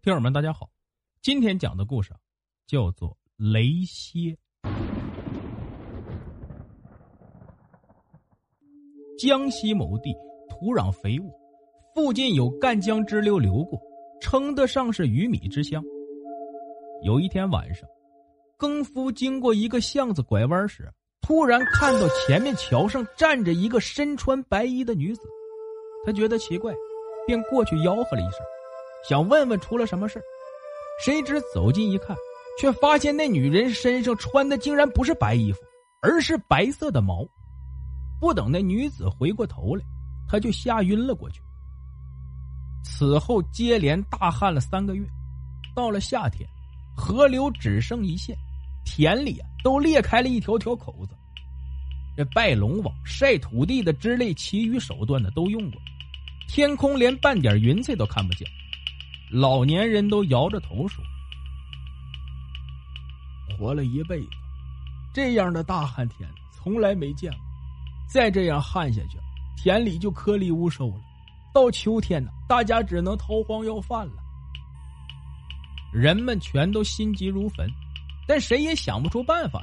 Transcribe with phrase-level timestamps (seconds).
[0.00, 0.70] 听友们，大家好，
[1.22, 2.12] 今天讲的故事
[2.68, 4.20] 叫做《雷蝎》。
[9.18, 10.14] 江西某地
[10.48, 11.28] 土壤肥沃，
[11.96, 13.76] 附近有赣江支流流过，
[14.20, 15.82] 称得上是鱼米之乡。
[17.02, 17.86] 有一天晚上，
[18.56, 20.88] 更夫经过一个巷子拐弯时，
[21.22, 25.22] 突然看到前面桥上站着一个身穿白衣的女子，
[26.06, 26.72] 他觉得奇怪，
[27.26, 28.40] 便过去吆喝了一声。
[29.06, 30.22] 想问问出了什么事
[31.04, 32.16] 谁知走近一看，
[32.58, 35.60] 却发现那女人身上穿的竟然不是白衣服，
[36.00, 37.26] 而是白色的毛。
[38.20, 39.84] 不等那女子回过头来，
[40.28, 41.40] 他就吓晕了过去。
[42.82, 45.06] 此后接连大旱了三个月，
[45.74, 46.48] 到了夏天，
[46.96, 48.36] 河流只剩一线，
[48.84, 51.14] 田里啊都裂开了一条条口子。
[52.16, 55.80] 这拜龙王、晒土地的之类其余手段呢都用过，
[56.48, 58.48] 天空连半点云彩都看不见。
[59.30, 61.04] 老年人都摇着头说
[63.58, 64.30] ：“活了一辈子，
[65.12, 67.40] 这样的大旱天从来没见过。
[68.08, 69.18] 再这样旱下去，
[69.56, 71.00] 田里就颗粒无收了。
[71.52, 74.14] 到秋天呢，大家只能逃荒要饭了。”
[75.92, 77.68] 人们全都心急如焚，
[78.26, 79.62] 但谁也想不出办法。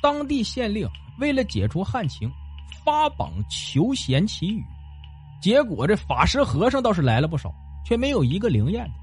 [0.00, 2.30] 当地县令为了解除旱情，
[2.84, 4.64] 发榜求贤祈雨，
[5.40, 7.52] 结果这法师和尚倒是来了不少。
[7.86, 8.94] 却没有一个灵验的。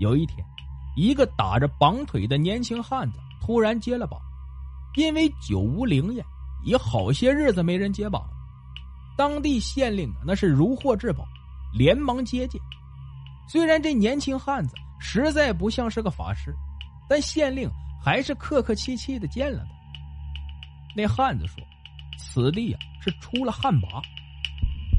[0.00, 0.44] 有一天，
[0.96, 4.20] 一个打着绑腿的年轻汉子突然接了绑，
[4.96, 6.24] 因为久无灵验，
[6.64, 8.28] 已好些日子没人接绑。
[9.16, 11.24] 当地县令那是如获至宝，
[11.72, 12.60] 连忙接见。
[13.48, 16.52] 虽然这年轻汉子实在不像是个法师，
[17.08, 17.70] 但县令
[18.04, 19.70] 还是客客气气的见了他。
[20.96, 21.62] 那汉子说
[22.18, 24.02] ：“此地呀是出了旱魃。”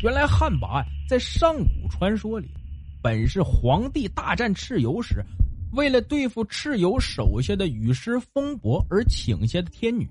[0.05, 2.47] 原来旱魃在上古传说里，
[3.01, 5.25] 本是黄帝大战蚩尤时，
[5.73, 10.07] 为了对付蚩尤手下的雨师风伯而请下的天女。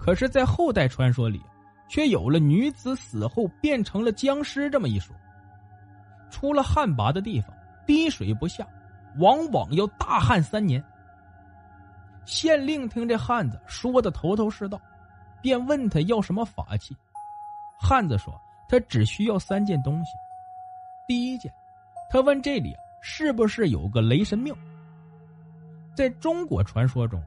[0.00, 1.40] 可是，在后代传说里，
[1.88, 5.14] 却有了女子死后变成了僵尸这么一说。
[6.28, 7.52] 出了旱魃的地方，
[7.86, 8.66] 滴水不下，
[9.20, 10.82] 往往要大旱三年。
[12.24, 14.80] 县令听这汉子说的头头是道，
[15.40, 16.96] 便问他要什么法器。
[17.78, 18.34] 汉子说。
[18.68, 20.12] 他只需要三件东西。
[21.06, 21.50] 第一件，
[22.10, 24.54] 他问这里是不是有个雷神庙？
[25.94, 27.20] 在中国传说中，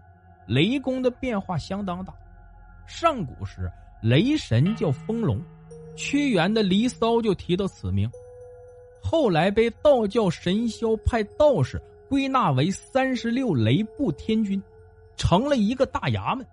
[0.45, 2.13] 雷公的变化相当大。
[2.85, 5.41] 上古时，雷神叫风龙，
[5.95, 8.09] 屈原的《离骚》就提到此名。
[9.01, 14.61] 后来被道教神霄派道士归纳为三十六雷部天君，
[15.17, 16.45] 成了一个大衙门。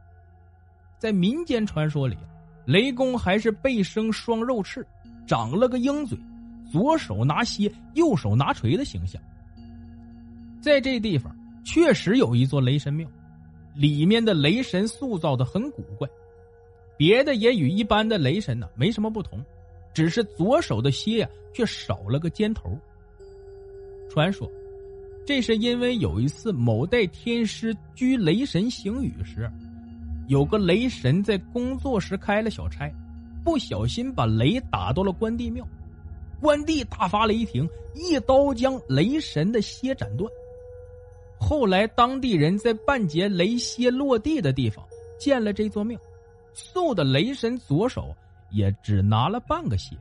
[0.99, 2.17] 在民间传说里。
[2.69, 4.87] 雷公还是背生双肉翅，
[5.27, 6.19] 长了个鹰嘴，
[6.71, 9.19] 左手拿蝎，右手拿锤的形象。
[10.61, 11.35] 在这地方
[11.65, 13.09] 确实有一座雷神庙，
[13.75, 16.07] 里面的雷神塑造的很古怪，
[16.99, 19.43] 别的也与一般的雷神呢没什么不同，
[19.95, 22.79] 只是左手的蝎呀却少了个尖头。
[24.11, 24.47] 传说，
[25.25, 29.51] 这是因为有一次某代天师居雷神行雨时。
[30.29, 32.91] 有个雷神在工作时开了小差，
[33.43, 35.67] 不小心把雷打到了关帝庙，
[36.41, 40.31] 关帝大发雷霆，一刀将雷神的蝎斩断。
[41.41, 44.85] 后来当地人在半截雷蝎落地的地方
[45.19, 45.99] 建了这座庙，
[46.53, 48.15] 塑的雷神左手
[48.51, 49.97] 也只拿了半个蝎。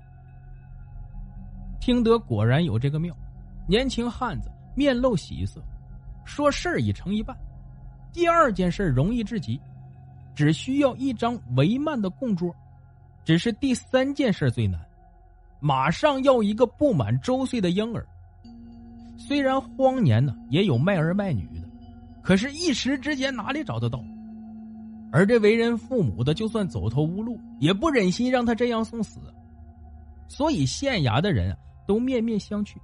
[1.79, 3.15] 听得果然有这个庙，
[3.65, 5.61] 年轻汉子面露喜色，
[6.25, 7.33] 说事儿已成一半，
[8.11, 9.57] 第二件事容易至极。
[10.37, 12.55] 只需要一张帷幔的供桌，
[13.25, 14.79] 只是第三件事最难，
[15.59, 18.07] 马上要一个不满周岁的婴儿。
[19.17, 21.67] 虽然荒年呢也有卖儿卖女的，
[22.21, 23.99] 可是，一时之间哪里找得到？
[25.11, 29.19] 而这为人父母的，就算走投无路，也不忍心让他这样送死，
[30.27, 31.57] 所以县衙的人
[31.87, 32.75] 都面面相觑。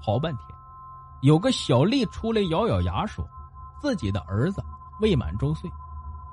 [0.00, 0.42] 好半天，
[1.22, 3.24] 有个小吏出来咬咬牙，说
[3.80, 4.60] 自己的儿子
[5.00, 5.70] 未满周岁。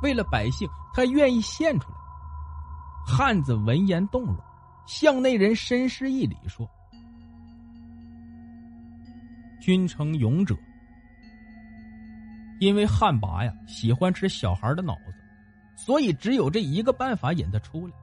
[0.01, 1.97] 为了百姓，他愿意献出来。
[3.05, 4.35] 汉子闻言动容，
[4.85, 6.69] 向那人深施一礼，说
[9.59, 10.55] ：“君称勇者。”
[12.59, 15.13] 因为汉魃呀喜欢吃小孩的脑子，
[15.75, 17.93] 所以只有这一个办法引他出来。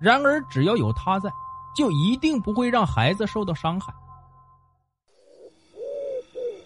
[0.00, 1.30] 然而只要有他在，
[1.76, 3.92] 就一定不会让孩子受到伤害。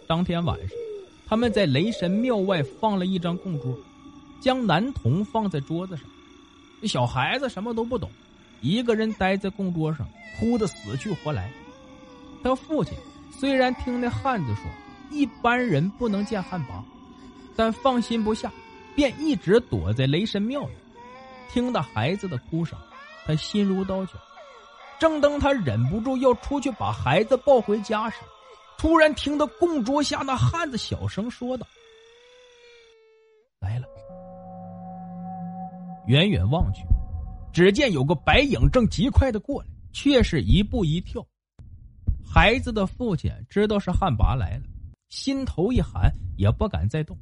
[0.09, 0.79] 当天晚上，
[1.27, 3.77] 他们在雷神庙外放了一张供桌，
[4.41, 6.05] 将男童放在桌子上。
[6.81, 8.11] 这小孩子什么都不懂，
[8.61, 10.09] 一个人待在供桌上，
[10.39, 11.53] 哭得死去活来。
[12.43, 12.97] 他父亲
[13.39, 14.65] 虽然听那汉子说
[15.11, 16.83] 一般人不能见汉魃，
[17.55, 18.51] 但放心不下，
[18.95, 20.73] 便一直躲在雷神庙里，
[21.51, 22.79] 听到孩子的哭声，
[23.27, 24.13] 他心如刀绞。
[24.99, 28.17] 正当他忍不住要出去把孩子抱回家时，
[28.79, 31.67] 突然听到供桌下那汉子小声说道
[33.61, 33.87] ：“来了。”
[36.11, 36.85] 远远望去，
[37.53, 41.25] 只见有个白影正极快的过来，却是一步一跳。
[42.27, 44.65] 孩子的父亲知道是汉魃来了，
[45.09, 47.17] 心头一寒，也不敢再动。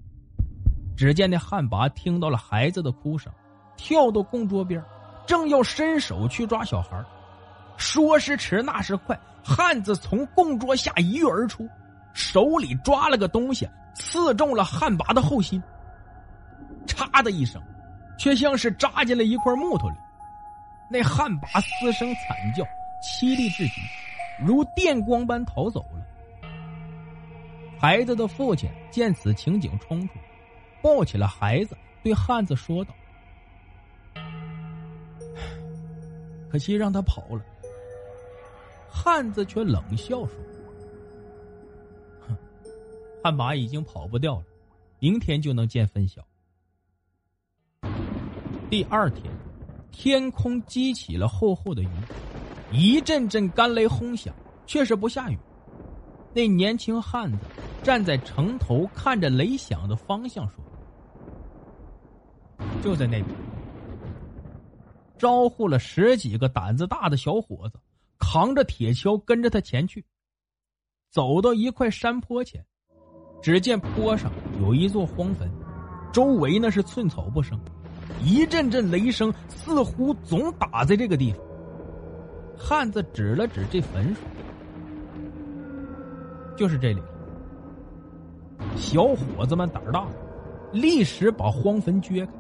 [0.97, 3.31] 只见那汉魃听到了孩子的哭声，
[3.77, 4.83] 跳到供桌边，
[5.27, 7.05] 正要伸手去抓小孩。
[7.77, 11.69] 说时迟，那时快，汉子从供桌下一跃而出，
[12.15, 15.63] 手里抓了个东西，刺中了汉魃的后心。
[16.87, 17.61] 嚓的一声。
[18.19, 19.95] 却像是扎进了一块木头里，
[20.91, 22.65] 那旱魃嘶声惨叫，
[23.03, 23.81] 凄厉至极，
[24.45, 26.05] 如电光般逃走了。
[27.79, 30.15] 孩子的父亲见此情景，冲出，
[30.83, 32.93] 抱起了孩子，对汉子说道
[36.51, 37.45] ：“可惜让他跑了。”
[38.91, 40.35] 汉子却冷笑说
[42.27, 42.37] ：“哼，
[43.23, 44.45] 旱魃已经跑不掉了，
[44.99, 46.21] 明天就能见分晓。”
[48.71, 49.25] 第二天，
[49.91, 51.91] 天空积起了厚厚的云，
[52.71, 54.35] 一阵阵干雷轰响，
[54.67, 55.39] 却是不下雨。
[56.35, 57.39] 那年轻汉子
[57.83, 60.63] 站在城头，看着雷响的方向说
[62.85, 63.27] ：“就在那边。”
[65.17, 67.81] 招呼了十几个胆子大的小伙子，
[68.19, 70.05] 扛着铁锹跟着他前去。
[71.11, 72.63] 走到一块山坡前，
[73.41, 74.31] 只见坡上
[74.61, 75.51] 有一座荒坟，
[76.13, 77.59] 周围那是寸草不生。
[78.25, 81.41] 一阵阵雷声似乎总打在这个地方。
[82.57, 84.23] 汉子指了指这坟说
[86.57, 87.01] ：“就是这里。”
[88.77, 90.07] 小伙子们胆儿大，
[90.73, 92.33] 立时把荒坟掘开。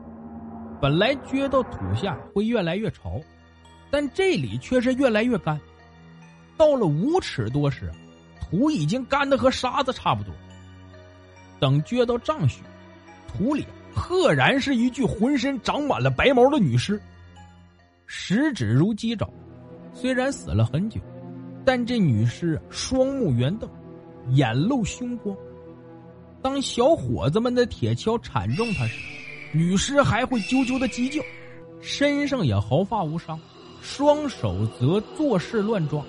[0.81, 3.21] 本来掘到土下会越来越潮，
[3.91, 5.61] 但这里却是越来越干。
[6.57, 7.91] 到了五尺多时，
[8.41, 10.33] 土已经干的和沙子差不多。
[11.61, 12.63] 等掘到丈许，
[13.29, 13.65] 土里。
[13.99, 17.01] 赫然是一具浑身长满了白毛的女尸，
[18.07, 19.29] 十指如鸡爪。
[19.93, 21.01] 虽然死了很久，
[21.65, 23.69] 但这女尸双目圆瞪，
[24.31, 25.37] 眼露凶光。
[26.41, 29.01] 当小伙子们的铁锹铲中她时，
[29.53, 31.21] 女尸还会啾啾的鸡叫，
[31.81, 33.39] 身上也毫发无伤，
[33.83, 36.01] 双手则作势乱抓。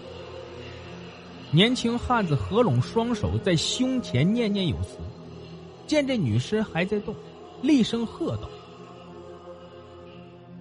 [1.51, 4.99] 年轻汉子合拢双手在胸前念念有词，
[5.87, 7.15] 见这女尸还在动。
[7.61, 8.49] 厉声喝道：“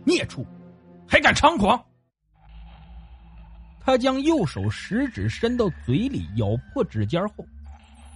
[0.05, 0.45] 孽畜，
[1.07, 1.83] 还敢猖狂！”
[3.81, 7.47] 他将右手食指伸到嘴里，咬破指尖后，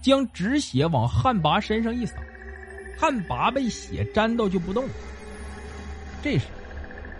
[0.03, 2.21] 将止血往汉魃身上一撒，
[2.97, 4.87] 汉魃被血沾到就不动。
[6.21, 6.47] 这时，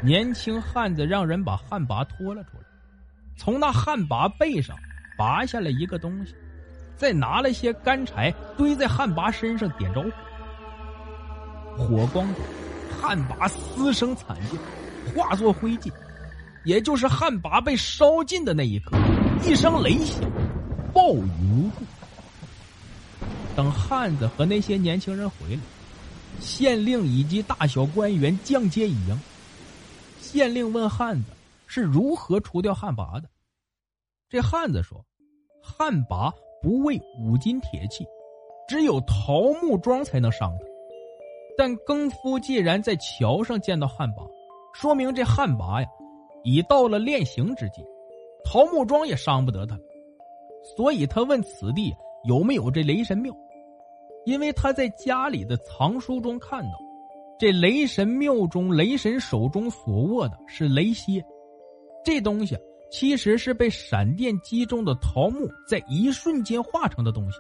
[0.02, 2.64] 年轻汉子让人把汉魃拖了出来，
[3.36, 4.78] 从那汉魃背上
[5.18, 6.36] 拔下来一个东西，
[6.96, 10.12] 再拿了些干柴堆在汉魃身上点着火。
[11.77, 12.44] 火光中，
[13.01, 14.58] 旱魃嘶声惨叫，
[15.22, 15.92] 化作灰烬。
[16.65, 18.98] 也就是旱魃被烧尽的那一刻，
[19.46, 20.22] 一声雷响，
[20.94, 21.86] 暴雨如注。
[23.56, 25.62] 等汉子和那些年轻人回来，
[26.39, 29.20] 县令以及大小官员降阶已迎。
[30.22, 31.25] 县令问汉子
[31.68, 33.30] 是如何除掉旱魃的，
[34.30, 35.06] 这汉子说
[35.62, 38.06] ：“旱魃不为五金铁器，
[38.68, 40.65] 只有桃木桩才能伤他。”
[41.58, 44.28] 但更夫既然在桥上见到旱魃，
[44.74, 45.88] 说明这旱魃呀，
[46.44, 47.84] 已到了练形之际，
[48.44, 49.78] 桃木桩也伤不得他。
[50.76, 51.94] 所以他问此地
[52.24, 53.34] 有没有这雷神庙，
[54.26, 56.80] 因为他在家里的藏书中看到，
[57.38, 61.24] 这雷神庙中雷神手中所握的是雷蝎，
[62.04, 62.58] 这东西
[62.90, 67.38] 其实是被闪电击中的桃木在一瞬间化成的东西，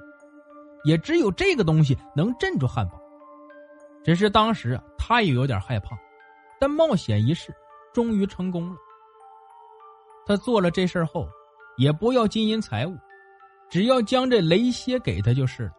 [0.83, 3.02] 也只有这个东西能镇住旱魃。
[4.03, 5.97] 只是当时啊，他也有点害怕，
[6.59, 7.53] 但冒险一试，
[7.93, 8.75] 终于成功了。
[10.25, 11.27] 他做了这事后，
[11.77, 12.95] 也不要金银财物，
[13.69, 15.71] 只要将这雷蝎给他就是了。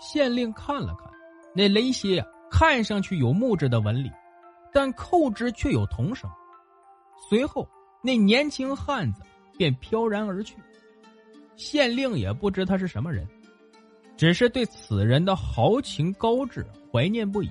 [0.00, 1.10] 县令看了看，
[1.54, 4.10] 那雷蝎呀，看上去有木质的纹理，
[4.72, 6.28] 但扣之却有铜绳。
[7.28, 7.68] 随后，
[8.02, 9.22] 那年轻汉子
[9.56, 10.56] 便飘然而去。
[11.56, 13.26] 县令也不知他是什么人，
[14.16, 17.50] 只是对此人的豪情高志怀念不已，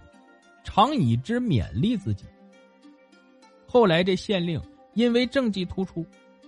[0.63, 2.25] 常以之勉励自己。
[3.67, 4.59] 后来，这县令
[4.93, 6.05] 因为政绩突出，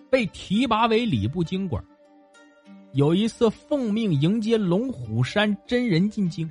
[0.09, 1.83] 被提拔为礼部京官。
[2.93, 6.49] 有一次奉命迎接龙虎山真人进京，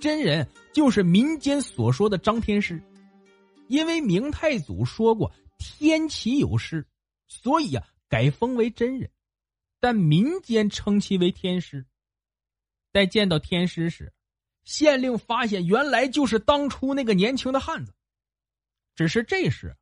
[0.00, 2.82] 真人就是民间所说的张天师。
[3.68, 6.84] 因为明太祖说过天启有师，
[7.28, 9.10] 所以啊改封为真人，
[9.78, 11.84] 但民间称其为天师。
[12.92, 14.12] 在见到天师时，
[14.64, 17.94] 县令发现原来就是当初那个年轻的汉子，
[18.94, 19.76] 只是这时。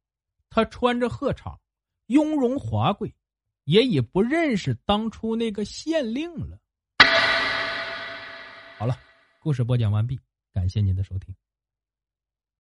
[0.48, 1.58] 他穿着鹤氅，
[2.06, 3.14] 雍容华贵，
[3.64, 6.58] 也已不认识当初那个县令了。
[8.78, 8.98] 好了，
[9.40, 10.18] 故事播讲完毕，
[10.54, 11.34] 感谢您的收听。